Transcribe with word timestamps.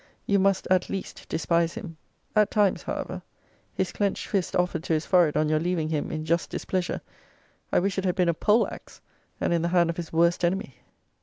You 0.25 0.39
must, 0.39 0.67
at 0.71 0.89
least, 0.89 1.29
despise 1.29 1.75
him; 1.75 1.95
at 2.35 2.49
times, 2.49 2.81
however. 2.81 3.21
His 3.75 3.91
clenched 3.91 4.25
fist 4.25 4.55
offered 4.55 4.83
to 4.85 4.93
his 4.93 5.05
forehead 5.05 5.37
on 5.37 5.47
your 5.47 5.59
leaving 5.59 5.89
him 5.89 6.09
in 6.11 6.25
just 6.25 6.49
displeasure 6.49 7.01
I 7.71 7.77
wish 7.77 7.99
it 7.99 8.05
had 8.05 8.15
been 8.15 8.27
a 8.27 8.33
pole 8.33 8.67
axe, 8.71 8.99
and 9.39 9.53
in 9.53 9.61
the 9.61 9.67
hand 9.67 9.91
of 9.91 9.97
his 9.97 10.11
worst 10.11 10.43
enemy. 10.43 10.73